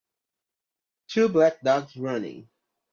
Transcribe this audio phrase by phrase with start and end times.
[1.09, 2.49] Two black dogs running